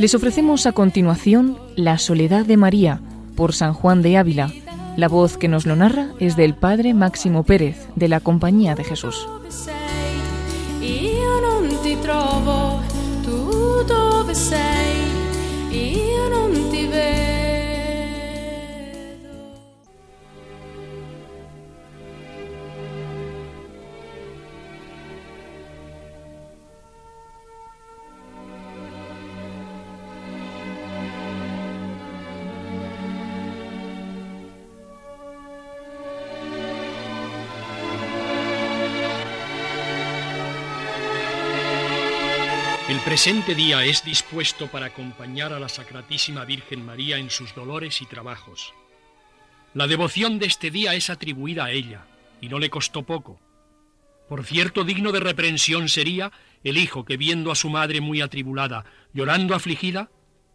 [0.00, 3.02] Les ofrecemos a continuación La Soledad de María
[3.36, 4.50] por San Juan de Ávila.
[4.96, 8.84] La voz que nos lo narra es del Padre Máximo Pérez, de la Compañía de
[8.84, 9.28] Jesús.
[43.00, 48.02] El presente día es dispuesto para acompañar a la Sacratísima Virgen María en sus dolores
[48.02, 48.74] y trabajos.
[49.72, 52.04] La devoción de este día es atribuida a ella,
[52.42, 53.40] y no le costó poco.
[54.28, 56.30] Por cierto, digno de reprensión sería
[56.62, 60.10] el hijo que viendo a su madre muy atribulada, llorando afligida,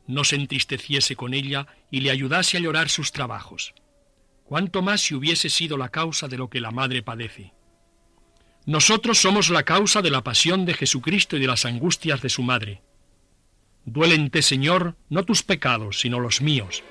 [0.05, 3.73] no se entristeciese con ella y le ayudase a llorar sus trabajos.
[4.43, 7.55] Cuánto más si hubiese sido la causa de lo que la madre padece.
[8.66, 12.41] Nosotros somos la causa de la pasión de Jesucristo y de las angustias de su
[12.41, 12.81] madre.
[13.85, 16.83] Duélente, Señor, no tus pecados, sino los míos.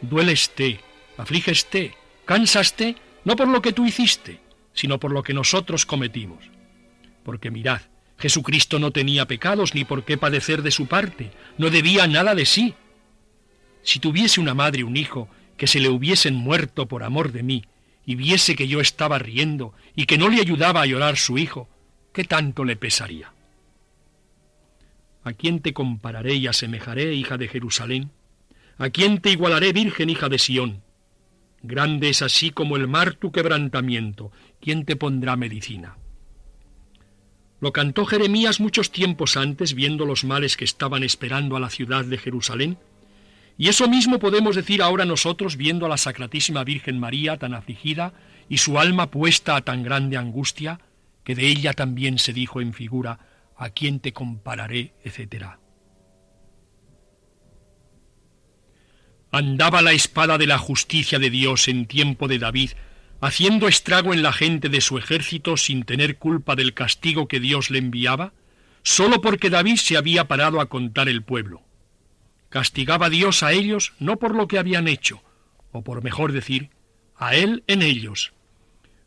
[0.00, 0.80] Duéleste,
[1.16, 4.40] aflígeste, cánsaste, no por lo que tú hiciste,
[4.72, 6.44] sino por lo que nosotros cometimos.
[7.24, 7.82] Porque mirad,
[8.18, 12.46] Jesucristo no tenía pecados ni por qué padecer de su parte, no debía nada de
[12.46, 12.74] sí.
[13.82, 17.42] Si tuviese una madre y un hijo que se le hubiesen muerto por amor de
[17.42, 17.64] mí,
[18.08, 21.68] y viese que yo estaba riendo y que no le ayudaba a llorar su hijo,
[22.14, 23.34] ¿qué tanto le pesaría?
[25.24, 28.10] ¿A quién te compararé y asemejaré, hija de Jerusalén?
[28.78, 30.82] ¿A quién te igualaré, virgen hija de Sión?
[31.62, 35.98] Grande es así como el mar tu quebrantamiento, ¿quién te pondrá medicina?
[37.60, 42.06] Lo cantó Jeremías muchos tiempos antes, viendo los males que estaban esperando a la ciudad
[42.06, 42.78] de Jerusalén,
[43.60, 48.12] y eso mismo podemos decir ahora nosotros viendo a la Sacratísima Virgen María tan afligida
[48.48, 50.80] y su alma puesta a tan grande angustia,
[51.24, 53.18] que de ella también se dijo en figura,
[53.56, 54.94] ¿a quién te compararé?
[55.02, 55.58] etcétera.
[59.32, 62.70] Andaba la espada de la justicia de Dios en tiempo de David,
[63.20, 67.70] haciendo estrago en la gente de su ejército sin tener culpa del castigo que Dios
[67.70, 68.32] le enviaba,
[68.84, 71.67] sólo porque David se había parado a contar el pueblo.
[72.48, 75.22] Castigaba Dios a ellos no por lo que habían hecho,
[75.72, 76.70] o por mejor decir,
[77.16, 78.32] a él en ellos.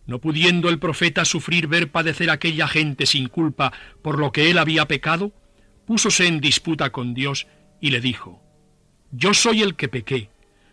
[0.06, 3.72] No pudiendo el profeta sufrir ver padecer aquella gente sin culpa
[4.02, 5.32] por lo que él había pecado,
[5.86, 7.48] púsose en disputa con Dios
[7.80, 8.42] y le dijo,
[9.12, 10.30] Yo soy el que pequé,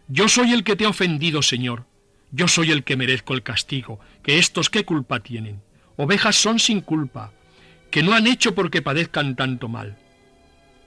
[0.09, 1.87] yo soy el que te ha ofendido, Señor,
[2.31, 5.63] yo soy el que merezco el castigo, que estos qué culpa tienen.
[5.97, 7.33] Ovejas son sin culpa,
[7.91, 9.97] que no han hecho porque padezcan tanto mal.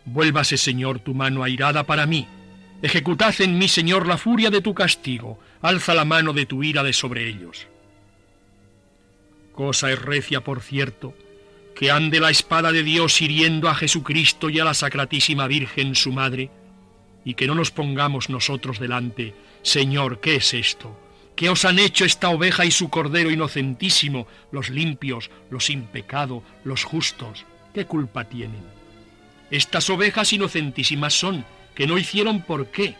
[0.05, 2.27] Vuélvase, Señor, tu mano airada para mí.
[2.81, 5.39] Ejecutad en mí, Señor, la furia de tu castigo.
[5.61, 7.67] Alza la mano de tu ira de sobre ellos.
[9.53, 11.13] Cosa es recia, por cierto,
[11.75, 16.11] que ande la espada de Dios hiriendo a Jesucristo y a la Sacratísima Virgen, su
[16.11, 16.49] Madre,
[17.23, 20.97] y que no nos pongamos nosotros delante, Señor, ¿qué es esto?
[21.35, 26.43] ¿Qué os han hecho esta oveja y su cordero inocentísimo, los limpios, los sin pecado,
[26.63, 27.45] los justos?
[27.73, 28.80] ¿Qué culpa tienen?
[29.51, 31.45] Estas ovejas inocentísimas son,
[31.75, 32.95] que no hicieron por qué,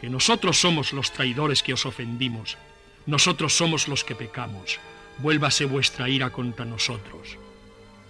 [0.00, 2.58] que nosotros somos los traidores que os ofendimos,
[3.06, 4.78] nosotros somos los que pecamos,
[5.18, 7.38] vuélvase vuestra ira contra nosotros.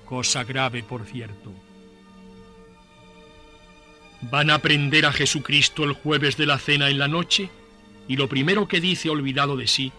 [0.05, 1.53] Cosa grave, por cierto.
[4.23, 7.51] Van a prender a Jesucristo el jueves de la cena en la noche,
[8.09, 9.93] y lo primero que dice olvidado de sí,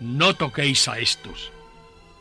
[0.00, 1.52] no toquéis a estos.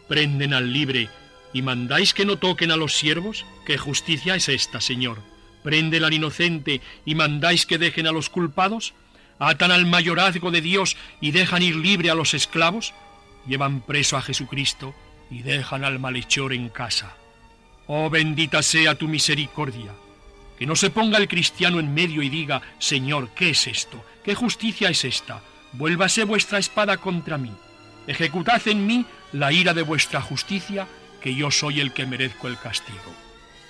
[0.07, 1.09] Prenden al libre
[1.53, 3.45] ¿Y mandáis que no toquen a los siervos?
[3.67, 5.21] ¿Qué justicia es esta, Señor?
[5.61, 8.93] ¿Prenden al inocente y mandáis que dejen a los culpados?
[9.39, 12.93] ¿Atan al mayorazgo de Dios y dejan ir libre a los esclavos?
[13.45, 14.95] Llevan preso a Jesucristo
[15.29, 17.17] y dejan al malhechor en casa.
[17.87, 19.91] Oh bendita sea tu misericordia.
[20.57, 24.01] Que no se ponga el cristiano en medio y diga, Señor, ¿qué es esto?
[24.23, 25.43] ¿Qué justicia es esta?
[25.73, 27.51] Vuélvase vuestra espada contra mí.
[28.07, 30.87] Ejecutad en mí la ira de vuestra justicia
[31.19, 33.26] que yo soy el que merezco el castigo.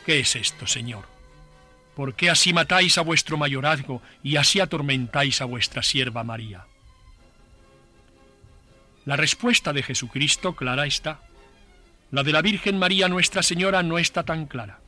[0.07, 1.04] ¿Qué es esto, Señor?
[1.94, 6.65] ¿Por qué así matáis a vuestro mayorazgo y así atormentáis a vuestra sierva María?
[9.04, 11.19] La respuesta de Jesucristo clara está.
[12.09, 14.80] La de la Virgen María Nuestra Señora no está tan clara.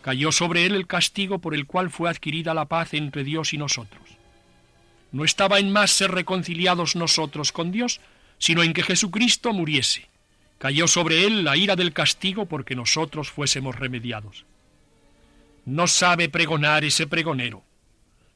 [0.00, 3.58] Cayó sobre él el castigo por el cual fue adquirida la paz entre Dios y
[3.58, 4.02] nosotros.
[5.12, 8.00] No estaba en más ser reconciliados nosotros con Dios,
[8.38, 10.08] sino en que Jesucristo muriese
[10.62, 14.44] Cayó sobre él la ira del castigo porque nosotros fuésemos remediados.
[15.64, 17.64] No sabe pregonar ese pregonero.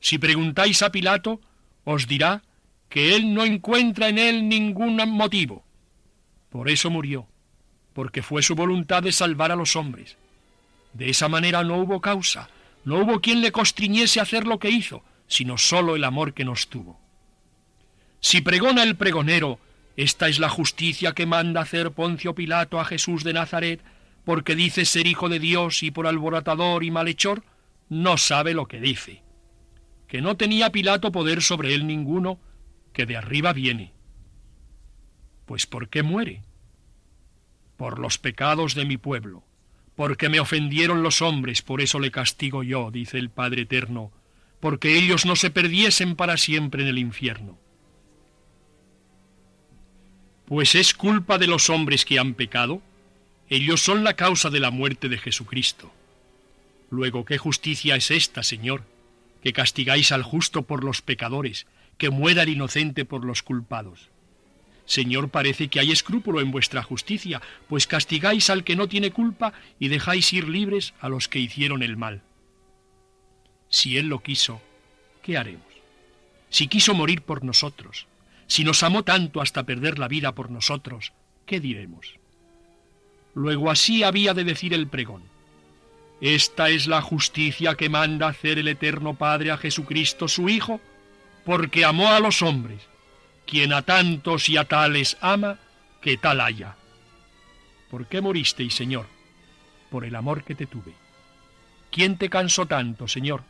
[0.01, 1.41] Si preguntáis a Pilato,
[1.85, 2.43] os dirá
[2.89, 5.63] que él no encuentra en él ningún motivo.
[6.51, 7.29] Por eso murió,
[7.93, 10.17] porque fue su voluntad de salvar a los hombres.
[10.95, 12.51] De esa manera no hubo causa,
[12.85, 16.45] no hubo quien le constriñese a hacer lo que hizo, sino sólo el amor que
[16.45, 16.99] nos tuvo.
[18.19, 19.61] Si pregona el pregonero,
[19.97, 23.81] esta es la justicia que manda hacer Poncio Pilato a Jesús de Nazaret,
[24.25, 27.43] porque dice ser hijo de Dios y por alborotador y malhechor,
[27.89, 29.23] no sabe lo que dice.
[30.07, 32.39] Que no tenía Pilato poder sobre él ninguno,
[32.93, 33.95] que de arriba viene.
[35.47, 36.43] Pues ¿por qué muere?
[37.79, 39.45] Por los pecados de mi pueblo,
[39.95, 44.13] porque me ofendieron los hombres, por eso le castigo yo, dice el Padre Eterno,
[44.61, 47.59] porque ellos no se perdiesen para siempre en el infierno
[50.47, 52.81] pues es culpa de los hombres que han pecado,
[53.49, 55.93] ellos son la causa de la muerte de Jesucristo.
[56.91, 58.85] Luego, ¿qué justicia es esta, Señor?
[59.43, 61.67] Que castigáis al justo por los pecadores,
[61.99, 64.09] que muera el inocente por los culpados.
[64.85, 69.53] Señor, parece que hay escrúpulo en vuestra justicia, pues castigáis al que no tiene culpa
[69.81, 72.23] y dejáis ir libres a los que hicieron el mal.
[73.69, 74.63] Si Él lo quiso,
[75.23, 75.67] ¿qué haremos?
[76.51, 78.07] Si quiso morir por nosotros,
[78.47, 81.13] si nos amó tanto hasta perder la vida por nosotros,
[81.47, 82.19] ¿qué diremos?
[83.35, 85.23] Luego así había de decir el pregón.
[86.21, 90.81] Esta es la justicia que manda hacer el Eterno Padre a Jesucristo su Hijo,
[91.45, 92.81] porque amó a los hombres,
[93.47, 95.59] quien a tantos y a tales ama,
[96.01, 96.77] que tal haya.
[97.91, 99.07] ¿Por qué moristeis, Señor?
[99.91, 100.95] Por el amor que te tuve.
[101.91, 103.43] ¿Quién te cansó tanto, Señor?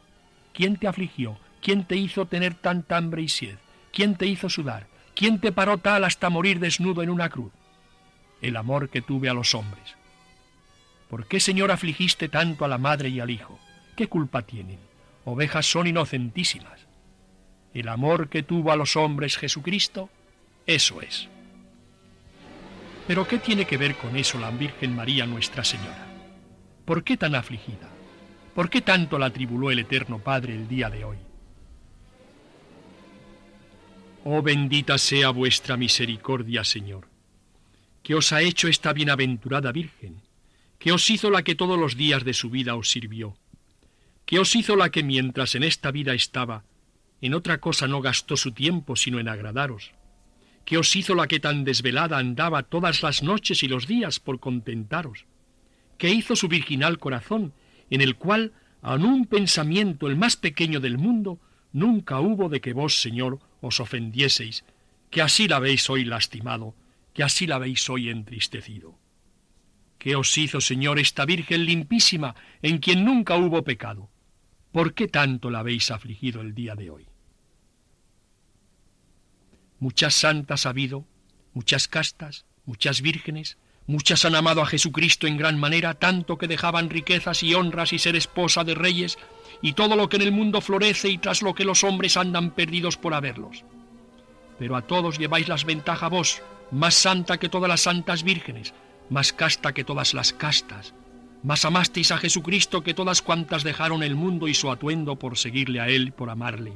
[0.52, 1.38] ¿Quién te afligió?
[1.62, 3.58] ¿Quién te hizo tener tanta hambre y sed?
[3.96, 4.88] ¿Quién te hizo sudar?
[5.14, 7.50] ¿Quién te paró tal hasta morir desnudo en una cruz?
[8.42, 9.94] El amor que tuve a los hombres.
[11.08, 13.58] ¿Por qué, Señor, afligiste tanto a la madre y al hijo?
[13.96, 14.78] ¿Qué culpa tienen?
[15.24, 16.86] Ovejas son inocentísimas.
[17.72, 20.10] El amor que tuvo a los hombres Jesucristo,
[20.66, 21.30] eso es.
[23.06, 26.06] Pero ¿qué tiene que ver con eso la Virgen María Nuestra Señora?
[26.84, 27.88] ¿Por qué tan afligida?
[28.54, 31.16] ¿Por qué tanto la tribuló el Eterno Padre el día de hoy?
[34.28, 37.06] Oh bendita sea vuestra misericordia, Señor,
[38.02, 40.20] que os ha hecho esta bienaventurada Virgen,
[40.80, 43.36] que os hizo la que todos los días de su vida os sirvió,
[44.24, 46.64] que os hizo la que mientras en esta vida estaba,
[47.20, 49.92] en otra cosa no gastó su tiempo sino en agradaros,
[50.64, 54.40] que os hizo la que tan desvelada andaba todas las noches y los días por
[54.40, 55.24] contentaros,
[55.98, 57.52] que hizo su virginal corazón,
[57.90, 61.38] en el cual, aun un pensamiento el más pequeño del mundo,
[61.72, 64.64] nunca hubo de que vos, Señor, os ofendieseis,
[65.10, 66.74] que así la habéis hoy lastimado,
[67.12, 68.98] que así la habéis hoy entristecido.
[69.98, 74.10] ¿Qué os hizo, Señor, esta Virgen limpísima, en quien nunca hubo pecado?
[74.72, 77.06] ¿Por qué tanto la habéis afligido el día de hoy?
[79.78, 81.06] Muchas santas ha habido,
[81.54, 86.90] muchas castas, muchas vírgenes, muchas han amado a Jesucristo en gran manera, tanto que dejaban
[86.90, 89.18] riquezas y honras y ser esposa de reyes,
[89.62, 92.50] y todo lo que en el mundo florece y tras lo que los hombres andan
[92.50, 93.64] perdidos por haberlos.
[94.58, 98.74] Pero a todos lleváis las ventajas vos, más santa que todas las santas vírgenes,
[99.10, 100.94] más casta que todas las castas,
[101.42, 105.80] más amasteis a Jesucristo que todas cuantas dejaron el mundo y su atuendo por seguirle
[105.80, 106.72] a Él, por amarle.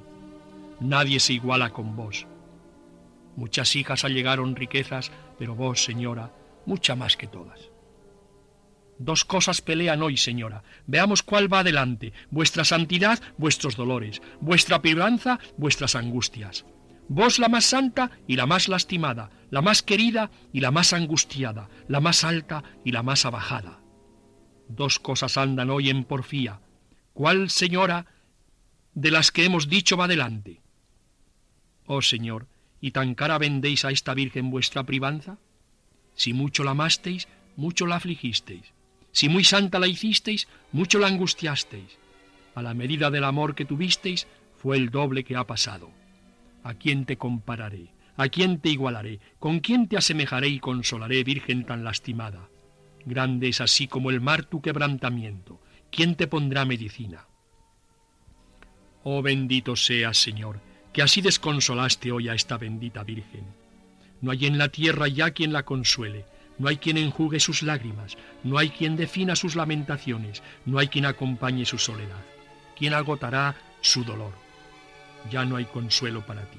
[0.81, 2.27] Nadie se iguala con vos.
[3.37, 6.33] Muchas hijas allegaron riquezas, pero vos, señora,
[6.67, 7.70] mucha más que todas.
[9.01, 10.63] Dos cosas pelean hoy, señora.
[10.87, 12.13] Veamos cuál va adelante.
[12.31, 14.21] Vuestra santidad, vuestros dolores.
[14.43, 16.67] Vuestra piranza, vuestras angustias.
[17.09, 21.71] Vos la más santa y la más lastimada, la más querida y la más angustiada,
[21.89, 23.81] la más alta y la más abajada.
[24.69, 26.61] Dos cosas andan hoy en porfía.
[27.15, 28.05] ¿Cuál, señora,
[28.93, 30.61] de las que hemos dicho va adelante?
[31.87, 32.49] Oh, Señor,
[32.83, 35.39] ¿y tan cara vendéis a esta Virgen vuestra privanza?
[36.15, 38.75] Si mucho la amasteis, mucho la afligisteis.
[39.13, 41.99] Si muy santa la hicisteis, mucho la angustiasteis.
[42.55, 44.27] A la medida del amor que tuvisteis,
[44.57, 45.91] fue el doble que ha pasado.
[46.63, 47.93] ¿A quién te compararé?
[48.17, 49.19] ¿A quién te igualaré?
[49.39, 52.49] ¿Con quién te asemejaré y consolaré, Virgen tan lastimada?
[53.07, 55.61] Grande es así como el mar tu quebrantamiento.
[55.91, 57.27] ¿Quién te pondrá medicina?
[59.03, 60.61] Oh bendito seas, Señor,
[60.93, 63.47] que así desconsolaste hoy a esta bendita Virgen.
[64.21, 66.27] No hay en la tierra ya quien la consuele,
[66.61, 71.07] no hay quien enjugue sus lágrimas, no hay quien defina sus lamentaciones, no hay quien
[71.07, 72.23] acompañe su soledad.
[72.77, 74.35] ¿Quién agotará su dolor?
[75.31, 76.59] Ya no hay consuelo para ti.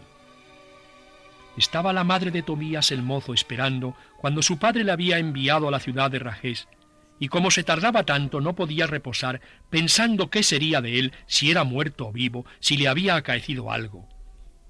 [1.55, 5.71] Estaba la madre de Tobías el mozo esperando cuando su padre le había enviado a
[5.71, 6.67] la ciudad de Rajés,
[7.19, 9.39] y como se tardaba tanto no podía reposar,
[9.69, 14.09] pensando qué sería de él, si era muerto o vivo, si le había acaecido algo.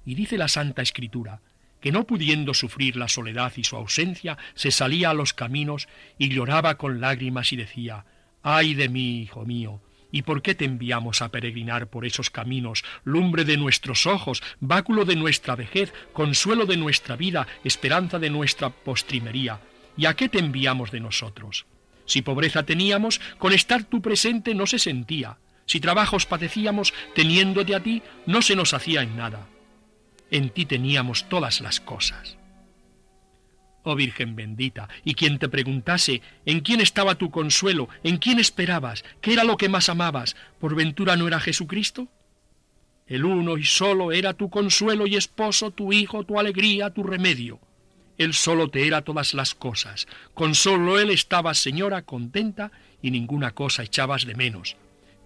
[0.04, 1.40] Y dice la Santa Escritura,
[1.82, 6.30] que no pudiendo sufrir la soledad y su ausencia, se salía a los caminos y
[6.30, 8.06] lloraba con lágrimas y decía,
[8.42, 9.82] ay de mí, hijo mío,
[10.14, 15.06] ¿Y por qué te enviamos a peregrinar por esos caminos, lumbre de nuestros ojos, báculo
[15.06, 19.60] de nuestra vejez, consuelo de nuestra vida, esperanza de nuestra postrimería?
[19.96, 21.64] ¿Y a qué te enviamos de nosotros?
[22.04, 25.38] Si pobreza teníamos, con estar tú presente no se sentía.
[25.64, 29.46] Si trabajos padecíamos, teniéndote a ti, no se nos hacía en nada.
[30.32, 32.38] En ti teníamos todas las cosas.
[33.84, 39.04] Oh Virgen bendita, y quien te preguntase en quién estaba tu consuelo, en quién esperabas,
[39.20, 42.08] qué era lo que más amabas, ¿por ventura no era Jesucristo?
[43.06, 47.60] El uno y solo era tu consuelo y esposo, tu hijo, tu alegría, tu remedio.
[48.16, 50.06] Él solo te era todas las cosas.
[50.32, 52.72] Con solo Él estabas, señora, contenta
[53.02, 54.76] y ninguna cosa echabas de menos.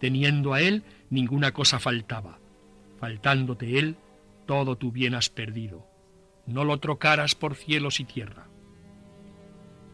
[0.01, 2.41] Teniendo a Él, ninguna cosa faltaba.
[2.99, 3.97] Faltándote Él,
[4.47, 5.87] todo tu bien has perdido.
[6.47, 8.49] No lo trocaras por cielos y tierra.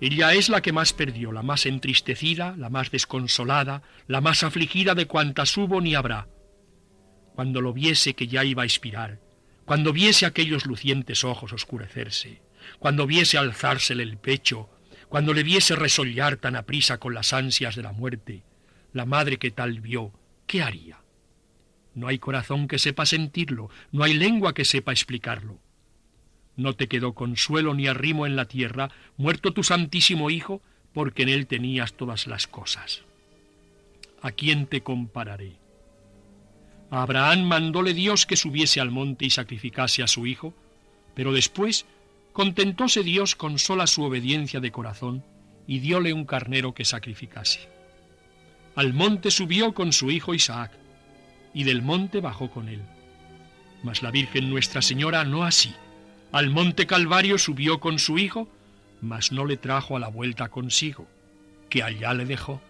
[0.00, 4.94] Ella es la que más perdió, la más entristecida, la más desconsolada, la más afligida
[4.94, 6.28] de cuantas hubo ni habrá.
[7.35, 9.21] Cuando lo viese que ya iba a expirar,
[9.64, 12.42] cuando viese aquellos lucientes ojos oscurecerse,
[12.78, 14.68] cuando viese alzársele el pecho,
[15.09, 18.42] cuando le viese resollar tan aprisa con las ansias de la muerte,
[18.92, 20.12] la madre que tal vio,
[20.47, 21.01] ¿qué haría?
[21.95, 25.59] No hay corazón que sepa sentirlo, no hay lengua que sepa explicarlo.
[26.57, 31.31] No te quedó consuelo ni arrimo en la tierra, muerto tu santísimo Hijo, porque en
[31.31, 33.03] él tenías todas las cosas.
[34.21, 35.55] ¿A quién te compararé?
[36.91, 40.53] A Abraham mandóle Dios que subiese al monte y sacrificase a su hijo,
[41.15, 41.87] pero después
[42.33, 45.23] Contentóse Dios con sola su obediencia de corazón
[45.67, 47.69] y dióle un carnero que sacrificase.
[48.75, 50.73] Al monte subió con su hijo Isaac,
[51.54, 52.82] y del monte bajó con él.
[53.82, 55.75] Mas la Virgen Nuestra Señora no así.
[56.30, 58.49] Al monte Calvario subió con su hijo,
[59.00, 61.06] mas no le trajo a la vuelta consigo,
[61.68, 62.61] que allá le dejó.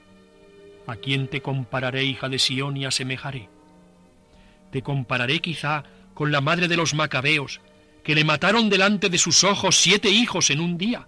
[0.86, 3.48] ¿A quién te compararé, hija de Sión, y asemejaré?
[4.72, 5.84] Te compararé quizá
[6.14, 7.60] con la madre de los macabeos,
[8.02, 11.06] que le mataron delante de sus ojos siete hijos en un día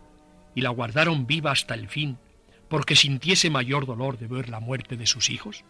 [0.54, 2.18] y la guardaron viva hasta el fin,
[2.68, 5.64] porque sintiese mayor dolor de ver la muerte de sus hijos?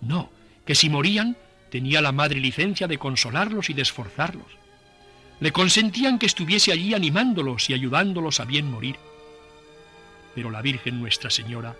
[0.00, 0.30] No,
[0.64, 1.36] que si morían
[1.70, 4.46] tenía la madre licencia de consolarlos y de esforzarlos.
[5.40, 8.96] Le consentían que estuviese allí animándolos y ayudándolos a bien morir.
[10.34, 11.76] Pero la Virgen Nuestra Señora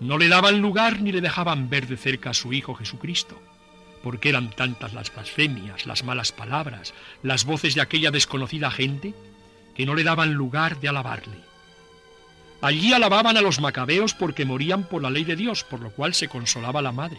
[0.00, 3.40] no le daban lugar ni le dejaban ver de cerca a su Hijo Jesucristo
[4.06, 6.94] porque eran tantas las blasfemias, las malas palabras,
[7.24, 9.14] las voces de aquella desconocida gente,
[9.74, 11.38] que no le daban lugar de alabarle.
[12.60, 16.14] Allí alababan a los macabeos porque morían por la ley de Dios, por lo cual
[16.14, 17.18] se consolaba la madre.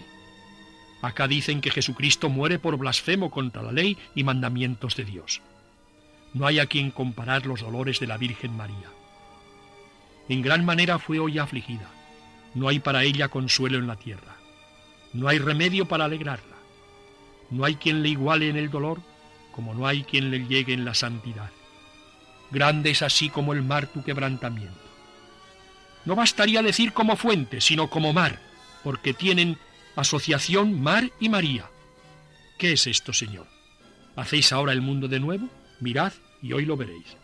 [1.01, 5.41] Acá dicen que Jesucristo muere por blasfemo contra la ley y mandamientos de Dios.
[6.33, 8.89] No hay a quien comparar los dolores de la Virgen María.
[10.29, 11.89] En gran manera fue hoy afligida.
[12.53, 14.35] No hay para ella consuelo en la tierra.
[15.13, 16.55] No hay remedio para alegrarla.
[17.49, 18.99] No hay quien le iguale en el dolor,
[19.51, 21.49] como no hay quien le llegue en la santidad.
[22.51, 24.79] Grande es así como el mar tu quebrantamiento.
[26.05, 28.39] No bastaría decir como fuente, sino como mar,
[28.83, 29.57] porque tienen
[29.97, 31.69] asociación mar y María.
[32.57, 33.47] ¿Qué es esto, Señor?
[34.15, 35.49] ¿Hacéis ahora el mundo de nuevo?
[35.81, 37.17] Mirad y hoy lo veréis.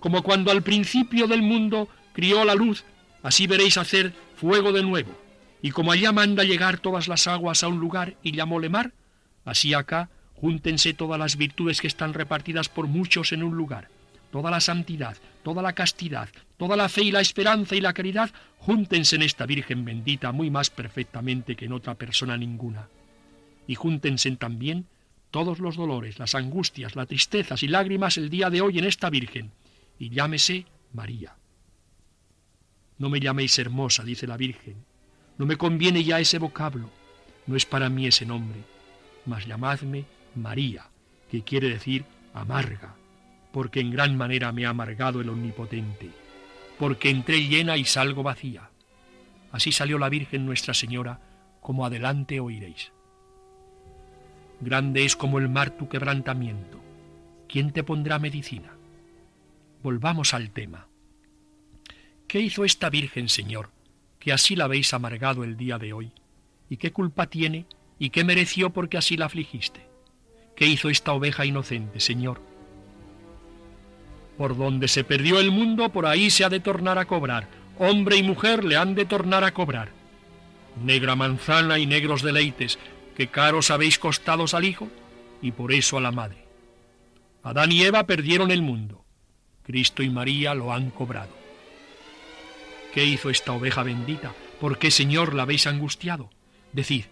[0.00, 2.84] Como cuando al principio del mundo crió la luz,
[3.22, 5.16] así veréis hacer fuego de nuevo.
[5.62, 8.92] Y como allá manda llegar todas las aguas a un lugar y llamóle mar,
[9.44, 13.88] Así acá, júntense todas las virtudes que están repartidas por muchos en un lugar.
[14.30, 18.30] Toda la santidad, toda la castidad, toda la fe y la esperanza y la caridad,
[18.58, 22.88] júntense en esta Virgen bendita muy más perfectamente que en otra persona ninguna.
[23.66, 24.86] Y júntense también
[25.30, 29.10] todos los dolores, las angustias, las tristezas y lágrimas el día de hoy en esta
[29.10, 29.52] Virgen,
[29.98, 31.36] y llámese María.
[32.98, 34.84] No me llaméis hermosa, dice la Virgen.
[35.38, 36.90] No me conviene ya ese vocablo.
[37.46, 38.64] No es para mí ese nombre
[39.26, 40.88] mas llamadme María,
[41.30, 42.94] que quiere decir amarga,
[43.52, 46.10] porque en gran manera me ha amargado el Omnipotente,
[46.78, 48.70] porque entré llena y salgo vacía.
[49.52, 51.20] Así salió la Virgen Nuestra Señora,
[51.60, 52.92] como adelante oiréis.
[54.60, 56.80] Grande es como el mar tu quebrantamiento.
[57.48, 58.72] ¿Quién te pondrá medicina?
[59.82, 60.86] Volvamos al tema.
[62.28, 63.70] ¿Qué hizo esta Virgen, Señor,
[64.18, 66.12] que así la habéis amargado el día de hoy?
[66.68, 67.66] ¿Y qué culpa tiene
[68.00, 69.86] ¿Y qué mereció porque así la afligiste?
[70.56, 72.40] ¿Qué hizo esta oveja inocente, Señor?
[74.40, 77.46] Por donde se perdió el mundo, por ahí se ha de tornar a cobrar.
[77.78, 79.90] hombre y mujer le han de tornar a cobrar.
[80.82, 82.78] Negra manzana y negros deleites,
[83.14, 84.88] que caros habéis costados al Hijo
[85.42, 86.46] y por eso a la Madre.
[87.42, 89.04] Adán y Eva perdieron el mundo.
[89.62, 91.36] Cristo y María lo han cobrado.
[92.94, 94.32] ¿Qué hizo esta oveja bendita?
[94.58, 96.30] ¿Por qué, Señor, la habéis angustiado?
[96.72, 97.04] Decid,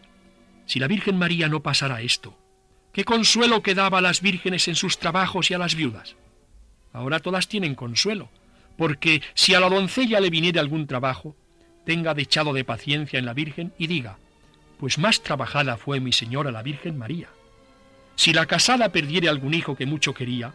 [0.64, 2.38] si la Virgen María no pasara esto,
[2.94, 6.16] ¿qué consuelo quedaba a las vírgenes en sus trabajos y a las viudas?
[6.92, 8.30] Ahora todas tienen consuelo,
[8.76, 11.36] porque si a la doncella le viniera algún trabajo,
[11.84, 14.18] tenga dechado de paciencia en la Virgen y diga,
[14.78, 17.28] pues más trabajada fue mi señora la Virgen María.
[18.14, 20.54] Si la casada perdiere algún hijo que mucho quería,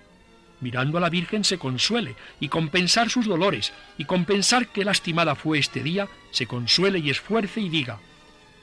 [0.61, 5.59] mirando a la Virgen se consuele y compensar sus dolores y compensar que lastimada fue
[5.59, 7.99] este día, se consuele y esfuerce y diga,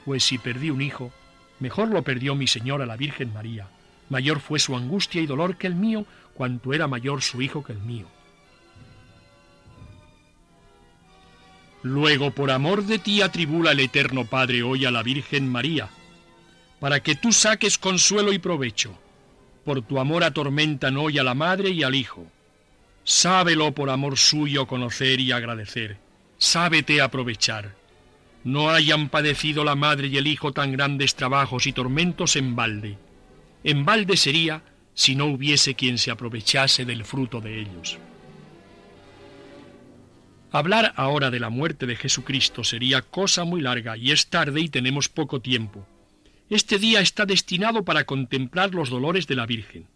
[0.05, 1.12] pues si perdí un hijo,
[1.61, 3.69] mejor lo perdió mi señora la Virgen María.
[4.09, 7.73] Mayor fue su angustia y dolor que el mío, cuanto era mayor su hijo que
[7.73, 8.07] el mío.
[11.83, 15.89] Luego, por amor de ti, atribula el Eterno Padre hoy a la Virgen María,
[16.79, 18.99] para que tú saques consuelo y provecho.
[19.65, 22.27] Por tu amor atormentan hoy a la madre y al hijo.
[23.05, 25.99] Sábelo por amor suyo conocer y agradecer.
[26.39, 27.75] Sábete aprovechar.
[28.45, 32.99] No hayan padecido la madre y el hijo tan grandes trabajos y tormentos en balde.
[33.65, 34.63] En balde sería
[35.00, 37.97] si no hubiese quien se aprovechase del fruto de ellos.
[40.52, 44.69] Hablar ahora de la muerte de Jesucristo sería cosa muy larga y es tarde y
[44.69, 45.87] tenemos poco tiempo.
[46.50, 49.87] Este día está destinado para contemplar los dolores de la Virgen.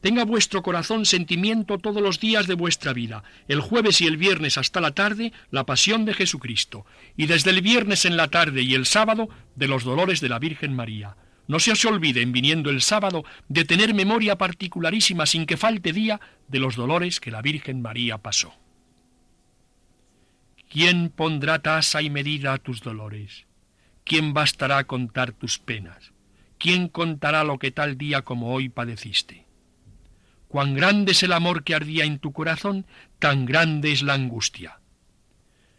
[0.00, 4.56] Tenga vuestro corazón sentimiento todos los días de vuestra vida, el jueves y el viernes
[4.56, 8.72] hasta la tarde, la pasión de Jesucristo, y desde el viernes en la tarde y
[8.72, 11.14] el sábado, de los dolores de la Virgen María.
[11.50, 16.20] No se os olviden, viniendo el sábado, de tener memoria particularísima sin que falte día
[16.46, 18.54] de los dolores que la Virgen María pasó.
[20.68, 23.46] ¿Quién pondrá tasa y medida a tus dolores?
[24.04, 26.12] ¿Quién bastará a contar tus penas?
[26.56, 29.44] ¿Quién contará lo que tal día como hoy padeciste?
[30.46, 32.86] Cuán grande es el amor que ardía en tu corazón,
[33.18, 34.78] tan grande es la angustia.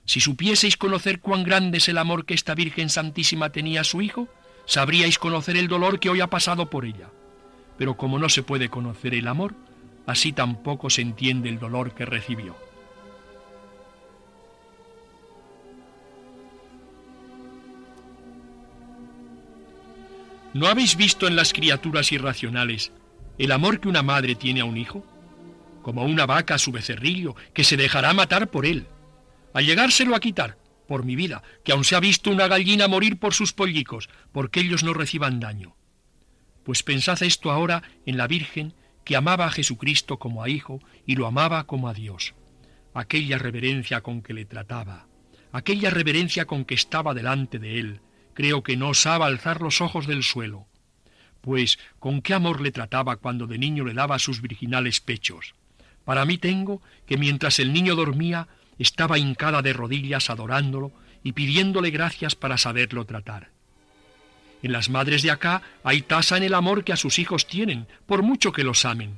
[0.03, 4.01] Si supieseis conocer cuán grande es el amor que esta Virgen Santísima tenía a su
[4.01, 4.27] Hijo,
[4.65, 7.09] sabríais conocer el dolor que hoy ha pasado por ella.
[7.77, 9.55] Pero como no se puede conocer el amor,
[10.05, 12.55] así tampoco se entiende el dolor que recibió.
[20.53, 22.91] ¿No habéis visto en las criaturas irracionales
[23.37, 25.05] el amor que una madre tiene a un hijo?
[25.81, 28.85] Como una vaca a su becerrillo, que se dejará matar por él.
[29.53, 30.57] Al llegárselo a quitar,
[30.91, 34.59] por mi vida, que aun se ha visto una gallina morir por sus pollicos, porque
[34.59, 35.73] ellos no reciban daño.
[36.65, 38.73] Pues pensad esto ahora en la Virgen,
[39.05, 42.35] que amaba a Jesucristo como a hijo y lo amaba como a Dios.
[42.93, 45.07] Aquella reverencia con que le trataba,
[45.53, 48.01] aquella reverencia con que estaba delante de él,
[48.33, 50.67] creo que no osaba alzar los ojos del suelo,
[51.39, 55.55] pues con qué amor le trataba cuando de niño le daba sus virginales pechos.
[56.03, 58.49] Para mí tengo que mientras el niño dormía,
[58.81, 60.91] estaba hincada de rodillas adorándolo
[61.23, 63.49] y pidiéndole gracias para saberlo tratar.
[64.63, 67.87] En las madres de acá hay tasa en el amor que a sus hijos tienen,
[68.05, 69.17] por mucho que los amen.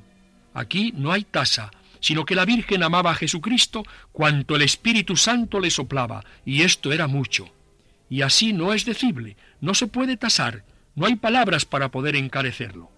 [0.54, 5.60] Aquí no hay tasa, sino que la Virgen amaba a Jesucristo cuanto el Espíritu Santo
[5.60, 7.50] le soplaba, y esto era mucho
[8.08, 12.90] y así no es decible, no se puede tasar, no hay palabras para poder encarecerlo.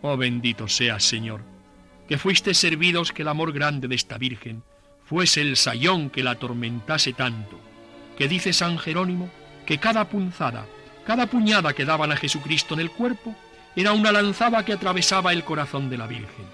[0.00, 1.42] Oh bendito seas, Señor,
[2.08, 4.62] que fuiste servidos que el amor grande de esta Virgen
[5.08, 7.58] fuese el sayón que la atormentase tanto,
[8.16, 9.30] que dice San Jerónimo
[9.64, 10.66] que cada punzada,
[11.06, 13.34] cada puñada que daban a Jesucristo en el cuerpo,
[13.74, 16.46] era una lanzada que atravesaba el corazón de la Virgen.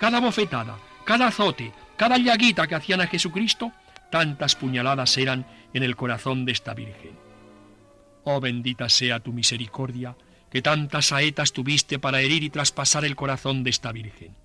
[0.00, 3.72] Cada bofetada, cada azote, cada llaguita que hacían a Jesucristo,
[4.10, 7.12] tantas puñaladas eran en el corazón de esta Virgen.
[8.24, 10.16] Oh bendita sea tu misericordia,
[10.50, 14.41] que tantas saetas tuviste para herir y traspasar el corazón de esta Virgen.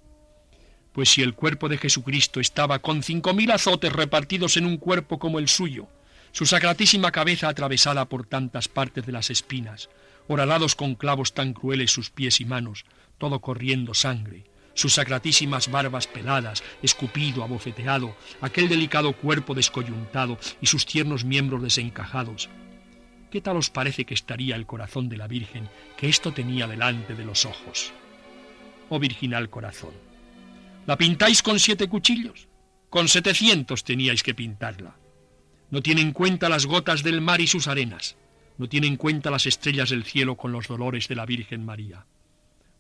[0.98, 5.20] Pues si el cuerpo de Jesucristo estaba con cinco mil azotes repartidos en un cuerpo
[5.20, 5.88] como el suyo,
[6.32, 9.92] su sacratísima cabeza atravesada por tantas partes de las espinas,
[10.28, 12.84] horadados con clavos tan crueles sus pies y manos,
[13.20, 20.88] todo corriendo sangre, sus sacratísimas barbas peladas, escupido, abofeteado, aquel delicado cuerpo descoyuntado y sus
[20.88, 22.50] tiernos miembros desencajados.
[23.30, 27.14] ¿Qué tal os parece que estaría el corazón de la Virgen que esto tenía delante
[27.14, 27.94] de los ojos?
[28.90, 30.07] Oh virginal corazón,
[30.88, 32.48] ¿la pintáis con siete cuchillos?
[32.90, 34.96] Con setecientos teníais que pintarla.
[35.70, 38.16] No tiene en cuenta las gotas del mar y sus arenas.
[38.58, 42.06] No tiene en cuenta las estrellas del cielo con los dolores de la Virgen María.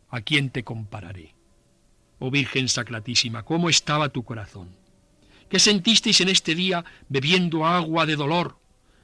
[0.09, 1.35] ¿A quién te compararé?
[2.19, 4.69] Oh Virgen Sacratísima, ¿cómo estaba tu corazón?
[5.49, 8.57] ¿Qué sentisteis en este día bebiendo agua de dolor,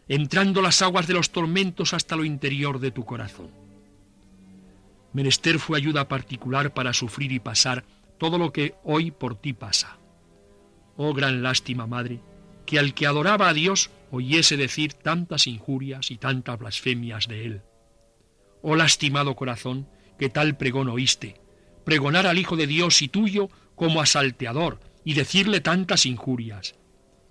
[0.07, 3.51] entrando las aguas de los tormentos hasta lo interior de tu corazón?
[5.11, 7.83] Menester fue ayuda particular para sufrir y pasar
[8.17, 9.97] todo lo que hoy por ti pasa.
[10.95, 12.19] Oh gran lástima, Madre,
[12.65, 17.61] que al que adoraba a Dios oyese decir tantas injurias y tantas blasfemias de él.
[18.61, 21.41] Oh lastimado corazón, que tal pregón oíste,
[21.83, 26.75] pregonar al Hijo de Dios y tuyo como a salteador y decirle tantas injurias.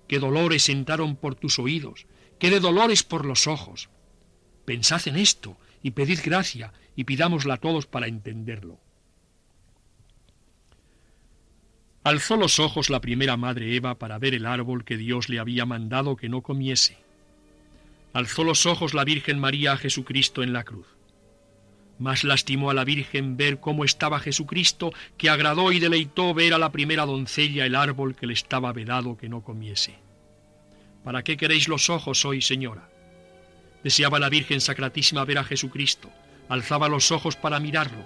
[0.08, 2.06] Qué dolores entraron por tus oídos,
[2.38, 3.88] qué de dolores por los ojos.
[4.64, 8.80] Pensad en esto y pedid gracia y pidámosla todos para entenderlo.
[12.04, 15.66] Alzó los ojos la primera madre Eva para ver el árbol que Dios le había
[15.66, 16.98] mandado que no comiese.
[18.12, 20.86] Alzó los ojos la Virgen María a Jesucristo en la cruz.
[22.00, 26.58] Más lastimó a la Virgen ver cómo estaba Jesucristo, que agradó y deleitó ver a
[26.58, 29.94] la primera doncella el árbol que le estaba vedado que no comiese.
[31.04, 32.88] ¿Para qué queréis los ojos hoy, señora?
[33.84, 36.10] Deseaba la Virgen Sacratísima ver a Jesucristo,
[36.48, 38.04] alzaba los ojos para mirarlo.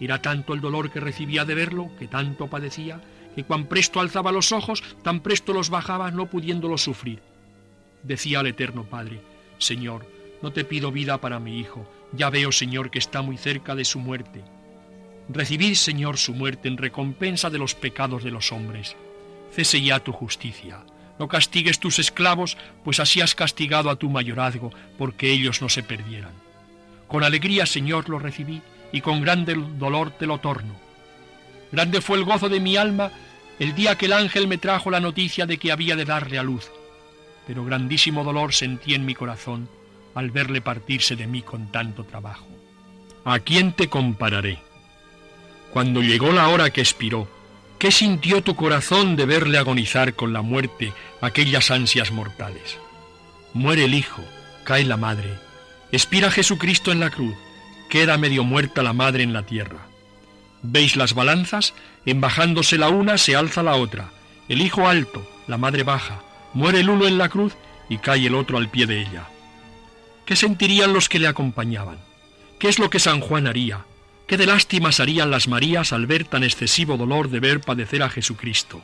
[0.00, 3.00] Era tanto el dolor que recibía de verlo, que tanto padecía,
[3.36, 7.20] que cuan presto alzaba los ojos, tan presto los bajaba, no pudiéndolos sufrir.
[8.02, 9.20] Decía al Eterno Padre,
[9.58, 10.06] Señor,
[10.42, 13.84] no te pido vida para mi hijo, ya veo, Señor, que está muy cerca de
[13.84, 14.42] su muerte.
[15.28, 18.96] Recibid, Señor, su muerte en recompensa de los pecados de los hombres.
[19.52, 20.84] Cese ya tu justicia.
[21.18, 25.82] No castigues tus esclavos, pues así has castigado a tu mayorazgo, porque ellos no se
[25.82, 26.32] perdieran.
[27.06, 30.74] Con alegría, Señor, lo recibí, y con grande dolor te lo torno.
[31.72, 33.10] Grande fue el gozo de mi alma
[33.58, 36.42] el día que el ángel me trajo la noticia de que había de darle a
[36.42, 36.70] luz,
[37.46, 39.68] pero grandísimo dolor sentí en mi corazón
[40.14, 42.46] al verle partirse de mí con tanto trabajo.
[43.24, 44.58] ¿A quién te compararé?
[45.72, 47.28] Cuando llegó la hora que expiró,
[47.78, 52.78] ¿qué sintió tu corazón de verle agonizar con la muerte aquellas ansias mortales?
[53.52, 54.22] Muere el hijo,
[54.64, 55.34] cae la madre,
[55.92, 57.34] expira Jesucristo en la cruz,
[57.88, 59.86] queda medio muerta la madre en la tierra.
[60.62, 61.74] ¿Veis las balanzas?
[62.06, 64.10] En bajándose la una se alza la otra.
[64.48, 66.22] El hijo alto, la madre baja.
[66.54, 67.54] Muere el uno en la cruz
[67.88, 69.28] y cae el otro al pie de ella.
[70.24, 71.98] ¿Qué sentirían los que le acompañaban?
[72.58, 73.84] ¿Qué es lo que San Juan haría?
[74.26, 78.08] ¿Qué de lástimas harían las Marías al ver tan excesivo dolor de ver padecer a
[78.08, 78.82] Jesucristo?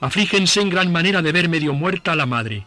[0.00, 2.66] Aflígense en gran manera de ver medio muerta a la madre.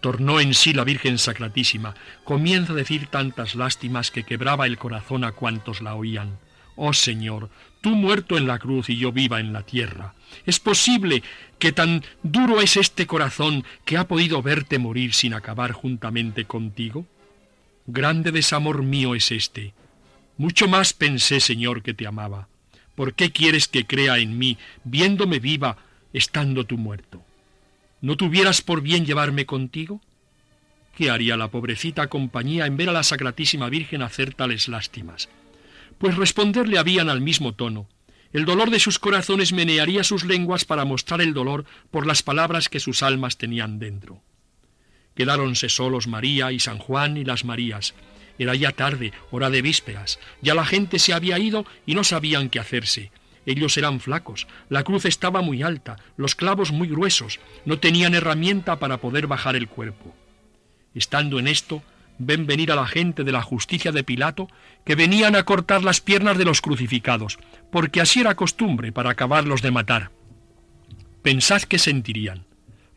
[0.00, 5.24] Tornó en sí la Virgen Sacratísima, comienza a decir tantas lástimas que quebraba el corazón
[5.24, 6.38] a cuantos la oían.
[6.74, 10.14] Oh Señor, tú muerto en la cruz y yo viva en la tierra.
[10.46, 11.22] ¿Es posible
[11.58, 17.06] que tan duro es este corazón que ha podido verte morir sin acabar juntamente contigo?
[17.86, 19.74] Grande desamor mío es este.
[20.36, 22.48] Mucho más pensé, Señor, que te amaba.
[22.94, 25.76] ¿Por qué quieres que crea en mí, viéndome viva,
[26.12, 27.22] estando tú muerto?
[28.00, 30.00] ¿No tuvieras por bien llevarme contigo?
[30.96, 35.28] ¿Qué haría la pobrecita compañía en ver a la Sacratísima Virgen hacer tales lástimas?
[36.00, 37.86] Pues responderle habían al mismo tono.
[38.32, 42.70] El dolor de sus corazones menearía sus lenguas para mostrar el dolor por las palabras
[42.70, 44.22] que sus almas tenían dentro.
[45.14, 47.92] Quedáronse solos María y San Juan y las Marías.
[48.38, 50.18] Era ya tarde, hora de vísperas.
[50.40, 53.12] Ya la gente se había ido y no sabían qué hacerse.
[53.44, 58.78] Ellos eran flacos, la cruz estaba muy alta, los clavos muy gruesos, no tenían herramienta
[58.78, 60.14] para poder bajar el cuerpo.
[60.94, 61.82] Estando en esto,
[62.20, 64.48] ven venir a la gente de la justicia de Pilato,
[64.84, 67.38] que venían a cortar las piernas de los crucificados,
[67.72, 70.10] porque así era costumbre para acabarlos de matar.
[71.22, 72.46] Pensad qué sentirían.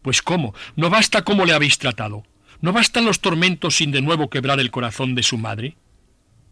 [0.02, 2.24] Pues cómo, no basta cómo le habéis tratado,
[2.60, 5.78] no bastan los tormentos sin de nuevo quebrar el corazón de su madre.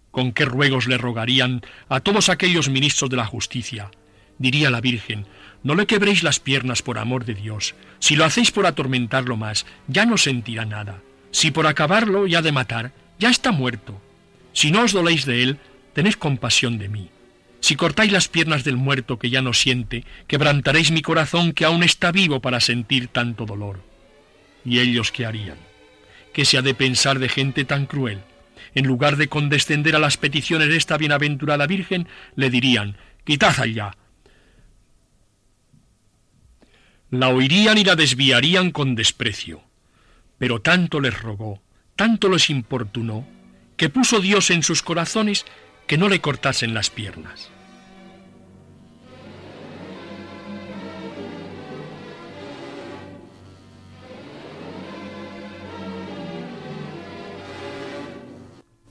[0.09, 3.91] ¿Con qué ruegos le rogarían a todos aquellos ministros de la justicia?
[4.37, 5.27] Diría la Virgen,
[5.63, 7.75] no le quebréis las piernas por amor de Dios.
[7.99, 11.01] Si lo hacéis por atormentarlo más, ya no sentirá nada.
[11.31, 14.01] Si por acabarlo y ha de matar, ya está muerto.
[14.53, 15.59] Si no os doléis de él,
[15.93, 17.09] tened compasión de mí.
[17.61, 21.83] Si cortáis las piernas del muerto que ya no siente, quebrantaréis mi corazón que aún
[21.83, 23.81] está vivo para sentir tanto dolor.
[24.65, 25.57] ¿Y ellos qué harían?
[26.33, 28.21] ¿Qué se ha de pensar de gente tan cruel?
[28.73, 33.95] En lugar de condescender a las peticiones de esta bienaventurada Virgen, le dirían, quitad allá.
[37.09, 39.70] La oirían y la desviarían con desprecio
[40.41, 41.61] pero tanto les rogó,
[41.95, 43.27] tanto les importunó,
[43.77, 45.45] que puso Dios en sus corazones
[45.85, 47.51] que no le cortasen las piernas.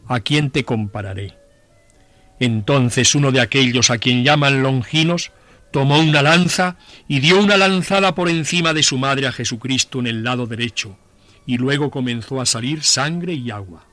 [0.06, 1.36] ¿A quién te compararé?
[2.38, 5.32] Entonces uno de aquellos a quien llaman longinos
[5.72, 6.76] tomó una lanza
[7.08, 10.96] y dio una lanzada por encima de su madre a Jesucristo en el lado derecho,
[11.46, 13.86] y luego comenzó a salir sangre y agua.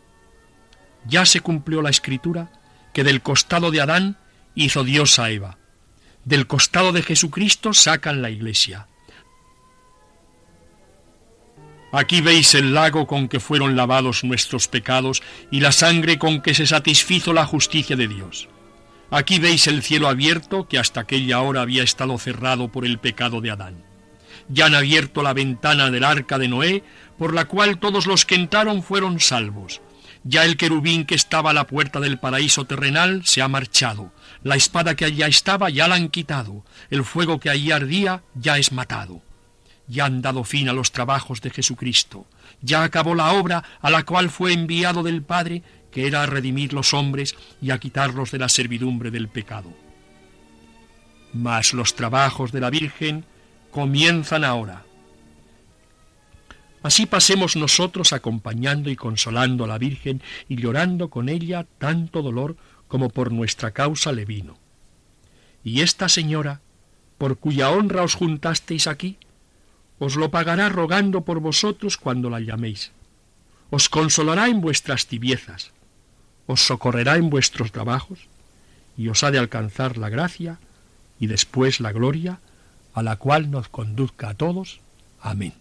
[1.05, 2.51] Ya se cumplió la escritura
[2.93, 4.17] que del costado de Adán
[4.55, 5.57] hizo Dios a Eva.
[6.25, 8.87] Del costado de Jesucristo sacan la iglesia.
[11.91, 16.53] Aquí veis el lago con que fueron lavados nuestros pecados y la sangre con que
[16.53, 18.49] se satisfizo la justicia de Dios.
[19.09, 23.39] Aquí veis el cielo abierto que hasta aquella hora había estado cerrado por el pecado
[23.39, 23.86] de Adán.
[24.49, 26.83] Ya han abierto la ventana del arca de Noé,
[27.17, 29.81] por la cual todos los que entraron fueron salvos.
[30.23, 34.11] Ya el querubín que estaba a la puerta del paraíso terrenal se ha marchado.
[34.43, 36.65] La espada que allá estaba ya la han quitado.
[36.89, 39.21] El fuego que allí ardía ya es matado.
[39.87, 42.27] Ya han dado fin a los trabajos de Jesucristo.
[42.61, 46.73] Ya acabó la obra a la cual fue enviado del Padre que era a redimir
[46.73, 49.73] los hombres y a quitarlos de la servidumbre del pecado.
[51.33, 53.25] Mas los trabajos de la Virgen
[53.77, 54.85] comienzan ahora.
[56.81, 62.57] Así pasemos nosotros acompañando y consolando a la Virgen y llorando con ella tanto dolor
[62.87, 64.57] como por nuestra causa le vino.
[65.63, 66.59] Y esta señora,
[67.19, 69.17] por cuya honra os juntasteis aquí,
[69.99, 72.93] os lo pagará rogando por vosotros cuando la llaméis.
[73.69, 75.71] Os consolará en vuestras tibiezas,
[76.47, 78.21] os socorrerá en vuestros trabajos
[78.97, 80.57] y os ha de alcanzar la gracia
[81.19, 82.39] y después la gloria,
[82.97, 84.79] a la cual nos conduzca a todos.
[85.21, 85.53] Amén.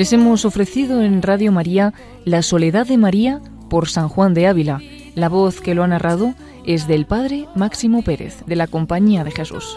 [0.00, 1.92] Les hemos ofrecido en Radio María
[2.24, 4.80] La Soledad de María por San Juan de Ávila.
[5.14, 6.32] La voz que lo ha narrado
[6.64, 9.76] es del Padre Máximo Pérez, de la Compañía de Jesús.